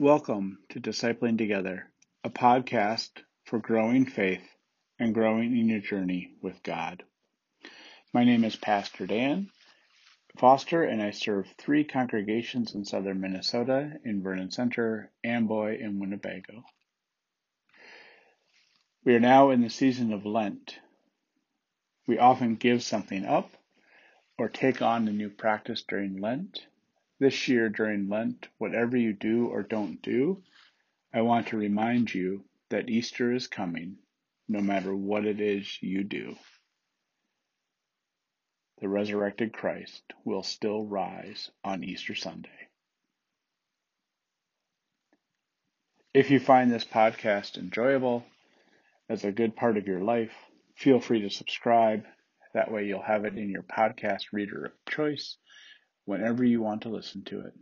Welcome 0.00 0.60
to 0.68 0.80
Discipling 0.80 1.38
Together, 1.38 1.90
a 2.22 2.30
podcast 2.30 3.10
for 3.46 3.58
growing 3.58 4.06
faith 4.06 4.48
and 4.96 5.12
growing 5.12 5.58
in 5.58 5.68
your 5.68 5.80
journey 5.80 6.34
with 6.40 6.62
God. 6.62 7.02
My 8.14 8.22
name 8.22 8.44
is 8.44 8.54
Pastor 8.54 9.08
Dan 9.08 9.50
Foster, 10.36 10.84
and 10.84 11.02
I 11.02 11.10
serve 11.10 11.52
three 11.58 11.82
congregations 11.82 12.76
in 12.76 12.84
southern 12.84 13.20
Minnesota 13.20 13.98
in 14.04 14.22
Vernon 14.22 14.52
Center, 14.52 15.10
Amboy, 15.24 15.82
and 15.82 16.00
Winnebago. 16.00 16.62
We 19.04 19.16
are 19.16 19.20
now 19.20 19.50
in 19.50 19.62
the 19.62 19.68
season 19.68 20.12
of 20.12 20.24
Lent. 20.24 20.78
We 22.06 22.18
often 22.18 22.54
give 22.54 22.84
something 22.84 23.24
up 23.24 23.50
or 24.38 24.48
take 24.48 24.80
on 24.80 25.08
a 25.08 25.12
new 25.12 25.28
practice 25.28 25.82
during 25.82 26.20
Lent. 26.20 26.68
This 27.20 27.48
year 27.48 27.68
during 27.68 28.08
Lent, 28.08 28.46
whatever 28.58 28.96
you 28.96 29.12
do 29.12 29.46
or 29.48 29.64
don't 29.64 30.00
do, 30.02 30.44
I 31.12 31.22
want 31.22 31.48
to 31.48 31.56
remind 31.56 32.14
you 32.14 32.44
that 32.68 32.88
Easter 32.88 33.32
is 33.32 33.48
coming, 33.48 33.96
no 34.46 34.60
matter 34.60 34.94
what 34.94 35.24
it 35.24 35.40
is 35.40 35.82
you 35.82 36.04
do. 36.04 36.36
The 38.80 38.88
resurrected 38.88 39.52
Christ 39.52 40.02
will 40.24 40.44
still 40.44 40.84
rise 40.84 41.50
on 41.64 41.82
Easter 41.82 42.14
Sunday. 42.14 42.68
If 46.14 46.30
you 46.30 46.38
find 46.38 46.70
this 46.70 46.84
podcast 46.84 47.58
enjoyable, 47.58 48.24
as 49.08 49.24
a 49.24 49.32
good 49.32 49.56
part 49.56 49.76
of 49.76 49.88
your 49.88 50.00
life, 50.00 50.34
feel 50.76 51.00
free 51.00 51.22
to 51.22 51.30
subscribe. 51.30 52.04
That 52.54 52.70
way 52.70 52.86
you'll 52.86 53.02
have 53.02 53.24
it 53.24 53.36
in 53.36 53.50
your 53.50 53.64
podcast 53.64 54.32
reader 54.32 54.66
of 54.66 54.72
choice 54.88 55.36
whenever 56.08 56.42
you 56.42 56.62
want 56.62 56.80
to 56.80 56.88
listen 56.88 57.22
to 57.22 57.38
it. 57.40 57.52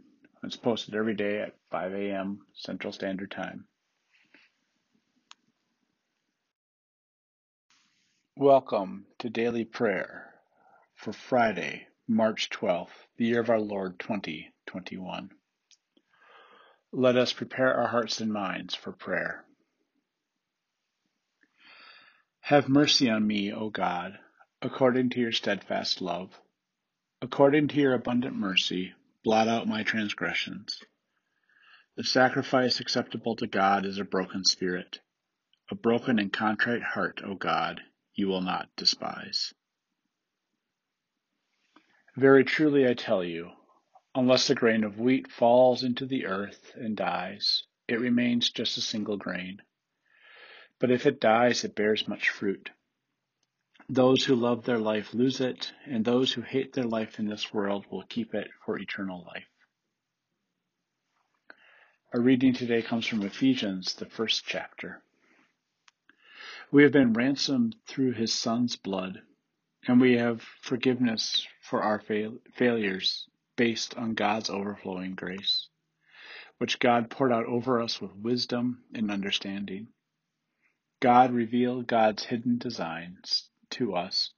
It's 0.44 0.54
posted 0.54 0.94
every 0.94 1.16
day 1.16 1.40
at 1.40 1.56
5 1.72 1.94
a.m. 1.94 2.38
Central 2.54 2.92
Standard 2.92 3.32
Time. 3.32 3.64
Welcome 8.36 9.06
to 9.18 9.30
Daily 9.30 9.64
Prayer 9.64 10.32
for 10.94 11.12
Friday, 11.12 11.88
March 12.06 12.48
12th, 12.50 12.94
the 13.16 13.24
year 13.24 13.40
of 13.40 13.50
our 13.50 13.58
Lord 13.58 13.98
2021. 13.98 15.30
Let 16.92 17.16
us 17.16 17.32
prepare 17.32 17.74
our 17.74 17.88
hearts 17.88 18.20
and 18.20 18.32
minds 18.32 18.76
for 18.76 18.92
prayer. 18.92 19.44
Have 22.42 22.68
mercy 22.68 23.10
on 23.10 23.26
me, 23.26 23.52
O 23.52 23.70
God, 23.70 24.16
according 24.62 25.10
to 25.10 25.20
your 25.20 25.32
steadfast 25.32 26.00
love 26.00 26.30
According 27.22 27.68
to 27.68 27.76
your 27.76 27.94
abundant 27.94 28.36
mercy, 28.36 28.92
blot 29.24 29.48
out 29.48 29.66
my 29.66 29.82
transgressions. 29.82 30.82
The 31.96 32.04
sacrifice 32.04 32.78
acceptable 32.78 33.36
to 33.36 33.46
God 33.46 33.86
is 33.86 33.98
a 33.98 34.04
broken 34.04 34.44
spirit. 34.44 35.00
A 35.70 35.74
broken 35.74 36.18
and 36.18 36.30
contrite 36.30 36.82
heart, 36.82 37.22
O 37.24 37.34
God, 37.34 37.80
you 38.14 38.28
will 38.28 38.42
not 38.42 38.68
despise. 38.76 39.54
Very 42.16 42.44
truly 42.44 42.86
I 42.86 42.92
tell 42.92 43.24
you, 43.24 43.50
unless 44.14 44.50
a 44.50 44.54
grain 44.54 44.84
of 44.84 44.98
wheat 44.98 45.30
falls 45.32 45.82
into 45.82 46.04
the 46.04 46.26
earth 46.26 46.72
and 46.74 46.96
dies, 46.96 47.64
it 47.88 47.98
remains 47.98 48.50
just 48.50 48.76
a 48.76 48.82
single 48.82 49.16
grain. 49.16 49.62
But 50.78 50.90
if 50.90 51.06
it 51.06 51.20
dies, 51.20 51.64
it 51.64 51.74
bears 51.74 52.06
much 52.06 52.28
fruit. 52.28 52.70
Those 53.88 54.24
who 54.24 54.34
love 54.34 54.64
their 54.64 54.80
life 54.80 55.14
lose 55.14 55.40
it, 55.40 55.72
and 55.84 56.04
those 56.04 56.32
who 56.32 56.42
hate 56.42 56.72
their 56.72 56.86
life 56.86 57.20
in 57.20 57.26
this 57.26 57.54
world 57.54 57.86
will 57.88 58.02
keep 58.02 58.34
it 58.34 58.50
for 58.64 58.76
eternal 58.80 59.22
life. 59.24 59.46
Our 62.12 62.20
reading 62.20 62.52
today 62.52 62.82
comes 62.82 63.06
from 63.06 63.22
Ephesians, 63.22 63.94
the 63.94 64.06
first 64.06 64.44
chapter. 64.44 65.04
We 66.72 66.82
have 66.82 66.90
been 66.90 67.12
ransomed 67.12 67.76
through 67.86 68.14
his 68.14 68.34
son's 68.34 68.74
blood, 68.74 69.22
and 69.86 70.00
we 70.00 70.16
have 70.16 70.42
forgiveness 70.62 71.46
for 71.60 71.80
our 71.80 72.00
fail- 72.00 72.40
failures 72.54 73.28
based 73.54 73.94
on 73.96 74.14
God's 74.14 74.50
overflowing 74.50 75.14
grace, 75.14 75.68
which 76.58 76.80
God 76.80 77.08
poured 77.08 77.30
out 77.30 77.46
over 77.46 77.80
us 77.80 78.00
with 78.00 78.16
wisdom 78.16 78.82
and 78.92 79.12
understanding. 79.12 79.92
God 80.98 81.30
revealed 81.30 81.86
God's 81.86 82.24
hidden 82.24 82.58
designs 82.58 83.48
to 83.76 83.94
us, 83.94 84.32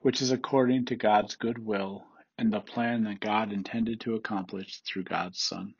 which 0.00 0.22
is 0.22 0.30
according 0.30 0.84
to 0.84 0.96
God's 0.96 1.36
good 1.36 1.58
will 1.58 2.04
and 2.38 2.52
the 2.52 2.60
plan 2.60 3.04
that 3.04 3.20
God 3.20 3.52
intended 3.52 4.00
to 4.00 4.14
accomplish 4.14 4.80
through 4.80 5.04
God's 5.04 5.40
Son. 5.40 5.74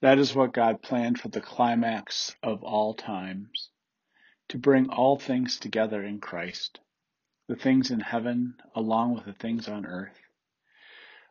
That 0.00 0.18
is 0.18 0.34
what 0.34 0.52
God 0.52 0.82
planned 0.82 1.20
for 1.20 1.28
the 1.28 1.40
climax 1.40 2.34
of 2.42 2.62
all 2.62 2.94
times, 2.94 3.70
to 4.48 4.58
bring 4.58 4.88
all 4.88 5.18
things 5.18 5.58
together 5.58 6.02
in 6.02 6.20
Christ, 6.20 6.80
the 7.48 7.56
things 7.56 7.90
in 7.90 8.00
heaven 8.00 8.54
along 8.74 9.14
with 9.14 9.24
the 9.24 9.32
things 9.32 9.68
on 9.68 9.84
earth. 9.84 10.18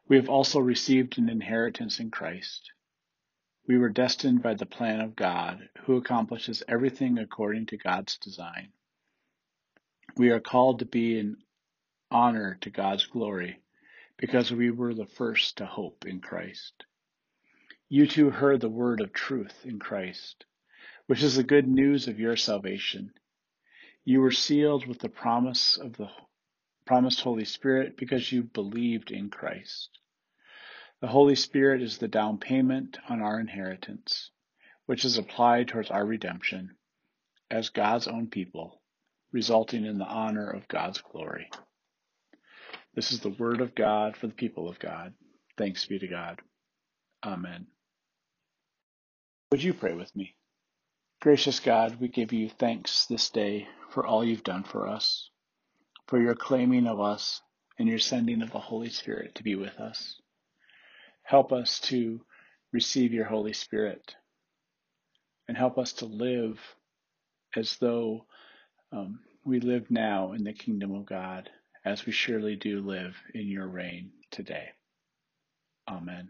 We 0.07 0.17
have 0.17 0.29
also 0.29 0.59
received 0.59 1.17
an 1.17 1.29
inheritance 1.29 1.99
in 1.99 2.11
Christ. 2.11 2.71
We 3.67 3.77
were 3.77 3.89
destined 3.89 4.43
by 4.43 4.55
the 4.55 4.65
plan 4.65 4.99
of 4.99 5.15
God, 5.15 5.69
who 5.83 5.95
accomplishes 5.95 6.61
everything 6.67 7.17
according 7.17 7.67
to 7.67 7.77
God's 7.77 8.17
design. 8.17 8.73
We 10.15 10.29
are 10.29 10.39
called 10.39 10.79
to 10.79 10.85
be 10.85 11.17
an 11.17 11.37
honor 12.11 12.59
to 12.61 12.69
God's 12.69 13.07
glory 13.07 13.59
because 14.15 14.51
we 14.51 14.69
were 14.69 14.93
the 14.93 15.07
first 15.07 15.57
to 15.57 15.65
hope 15.65 16.05
in 16.05 16.21
Christ. 16.21 16.85
You 17.89 18.05
too 18.05 18.29
heard 18.29 18.61
the 18.61 18.69
word 18.69 19.01
of 19.01 19.11
truth 19.11 19.65
in 19.65 19.79
Christ, 19.79 20.45
which 21.07 21.23
is 21.23 21.35
the 21.35 21.43
good 21.43 21.67
news 21.67 22.07
of 22.07 22.19
your 22.19 22.35
salvation. 22.35 23.11
You 24.05 24.21
were 24.21 24.31
sealed 24.31 24.85
with 24.85 24.99
the 24.99 25.09
promise 25.09 25.77
of 25.77 25.97
the 25.97 26.11
promised 26.85 27.21
Holy 27.21 27.45
Spirit 27.45 27.97
because 27.97 28.31
you 28.31 28.43
believed 28.43 29.09
in 29.09 29.31
Christ. 29.31 29.97
The 31.01 31.07
Holy 31.07 31.35
Spirit 31.35 31.81
is 31.81 31.97
the 31.97 32.07
down 32.07 32.37
payment 32.37 32.99
on 33.09 33.23
our 33.23 33.39
inheritance, 33.39 34.29
which 34.85 35.05
is 35.05 35.17
applied 35.17 35.69
towards 35.69 35.89
our 35.89 36.05
redemption 36.05 36.75
as 37.49 37.69
God's 37.69 38.07
own 38.07 38.27
people 38.27 38.82
resulting 39.33 39.85
in 39.85 39.97
the 39.97 40.05
honor 40.05 40.49
of 40.49 40.67
God's 40.67 41.01
glory. 41.01 41.49
This 42.95 43.11
is 43.11 43.19
the 43.19 43.29
word 43.29 43.59
of 43.59 43.75
God 43.75 44.15
for 44.15 44.27
the 44.27 44.33
people 44.33 44.69
of 44.69 44.79
God. 44.79 45.13
Thanks 45.57 45.85
be 45.85 45.99
to 45.99 46.07
God. 46.07 46.39
Amen. 47.25 47.67
Would 49.51 49.63
you 49.63 49.73
pray 49.73 49.93
with 49.93 50.15
me? 50.15 50.35
Gracious 51.21 51.59
God, 51.59 51.99
we 51.99 52.07
give 52.07 52.33
you 52.33 52.49
thanks 52.49 53.05
this 53.05 53.29
day 53.29 53.67
for 53.89 54.05
all 54.05 54.23
you've 54.23 54.43
done 54.43 54.63
for 54.63 54.87
us, 54.87 55.29
for 56.07 56.21
your 56.21 56.35
claiming 56.35 56.85
of 56.85 56.99
us 56.99 57.41
and 57.79 57.87
your 57.87 57.99
sending 57.99 58.41
of 58.41 58.51
the 58.51 58.59
Holy 58.59 58.89
Spirit 58.89 59.35
to 59.35 59.43
be 59.43 59.55
with 59.55 59.79
us. 59.79 60.19
Help 61.23 61.51
us 61.51 61.79
to 61.79 62.21
receive 62.71 63.13
your 63.13 63.25
Holy 63.25 63.53
Spirit 63.53 64.15
and 65.47 65.57
help 65.57 65.77
us 65.77 65.93
to 65.93 66.05
live 66.05 66.59
as 67.55 67.77
though 67.77 68.25
um, 68.93 69.19
we 69.43 69.59
live 69.59 69.89
now 69.89 70.33
in 70.33 70.43
the 70.43 70.53
kingdom 70.53 70.93
of 70.93 71.05
God, 71.05 71.49
as 71.83 72.05
we 72.05 72.11
surely 72.11 72.55
do 72.55 72.79
live 72.79 73.15
in 73.33 73.47
your 73.47 73.67
reign 73.67 74.11
today. 74.29 74.69
Amen. 75.87 76.29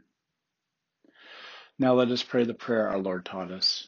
Now 1.78 1.94
let 1.94 2.10
us 2.10 2.24
pray 2.24 2.46
the 2.46 2.54
prayer 2.54 2.88
our 2.88 3.00
Lord 3.00 3.26
taught 3.26 3.52
us. 3.52 3.88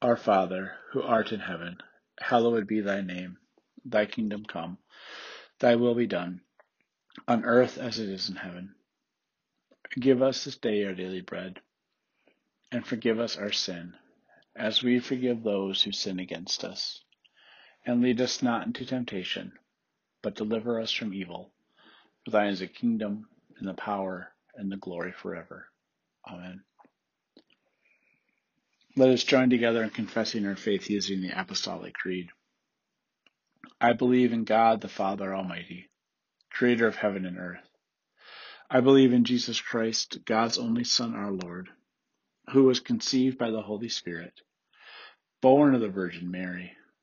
Our 0.00 0.16
Father, 0.16 0.72
who 0.92 1.02
art 1.02 1.32
in 1.32 1.40
heaven, 1.40 1.78
hallowed 2.20 2.66
be 2.66 2.80
thy 2.80 3.00
name. 3.00 3.38
Thy 3.84 4.06
kingdom 4.06 4.44
come, 4.44 4.78
thy 5.58 5.74
will 5.74 5.96
be 5.96 6.06
done, 6.06 6.42
on 7.26 7.44
earth 7.44 7.76
as 7.76 7.98
it 7.98 8.08
is 8.08 8.28
in 8.28 8.36
heaven. 8.36 8.74
Give 9.98 10.22
us 10.22 10.44
this 10.44 10.56
day 10.56 10.84
our 10.84 10.94
daily 10.94 11.20
bread, 11.20 11.60
and 12.70 12.86
forgive 12.86 13.18
us 13.18 13.36
our 13.36 13.50
sin, 13.50 13.94
as 14.54 14.82
we 14.82 15.00
forgive 15.00 15.42
those 15.42 15.82
who 15.82 15.90
sin 15.90 16.20
against 16.20 16.62
us 16.62 17.01
and 17.84 18.00
lead 18.00 18.20
us 18.20 18.42
not 18.42 18.66
into 18.66 18.84
temptation, 18.84 19.52
but 20.22 20.36
deliver 20.36 20.80
us 20.80 20.92
from 20.92 21.14
evil. 21.14 21.52
For 22.24 22.30
thine 22.30 22.50
is 22.50 22.60
the 22.60 22.68
kingdom, 22.68 23.28
and 23.58 23.68
the 23.68 23.74
power, 23.74 24.32
and 24.54 24.70
the 24.70 24.76
glory 24.76 25.12
forever. 25.12 25.68
Amen. 26.28 26.62
Let 28.96 29.08
us 29.08 29.24
join 29.24 29.50
together 29.50 29.82
in 29.82 29.90
confessing 29.90 30.46
our 30.46 30.56
faith 30.56 30.90
using 30.90 31.22
the 31.22 31.38
Apostolic 31.38 31.94
Creed. 31.94 32.28
I 33.80 33.94
believe 33.94 34.32
in 34.32 34.44
God 34.44 34.80
the 34.80 34.88
Father 34.88 35.34
Almighty, 35.34 35.90
creator 36.50 36.86
of 36.86 36.96
heaven 36.96 37.24
and 37.24 37.38
earth. 37.38 37.68
I 38.70 38.80
believe 38.80 39.12
in 39.12 39.24
Jesus 39.24 39.60
Christ, 39.60 40.18
God's 40.24 40.58
only 40.58 40.84
Son, 40.84 41.14
our 41.14 41.32
Lord, 41.32 41.68
who 42.50 42.64
was 42.64 42.80
conceived 42.80 43.38
by 43.38 43.50
the 43.50 43.62
Holy 43.62 43.88
Spirit, 43.88 44.40
born 45.40 45.74
of 45.74 45.80
the 45.80 45.88
Virgin 45.88 46.30
Mary 46.30 46.72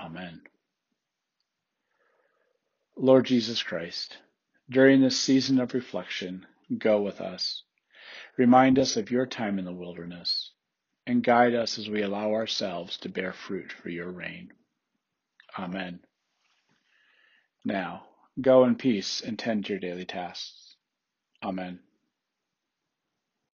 Amen. 0.00 0.40
Lord 2.96 3.26
Jesus 3.26 3.62
Christ, 3.62 4.18
during 4.68 5.00
this 5.00 5.18
season 5.18 5.60
of 5.60 5.74
reflection, 5.74 6.46
go 6.78 7.02
with 7.02 7.20
us. 7.20 7.62
Remind 8.36 8.78
us 8.78 8.96
of 8.96 9.10
your 9.10 9.26
time 9.26 9.58
in 9.58 9.64
the 9.64 9.72
wilderness, 9.72 10.52
and 11.06 11.22
guide 11.22 11.54
us 11.54 11.78
as 11.78 11.88
we 11.88 12.02
allow 12.02 12.32
ourselves 12.32 12.96
to 12.98 13.08
bear 13.08 13.32
fruit 13.32 13.72
for 13.72 13.88
your 13.88 14.10
reign. 14.10 14.52
Amen. 15.58 16.00
Now, 17.64 18.04
go 18.40 18.64
in 18.64 18.76
peace 18.76 19.20
and 19.20 19.38
tend 19.38 19.68
your 19.68 19.78
daily 19.78 20.06
tasks. 20.06 20.76
Amen. 21.42 21.80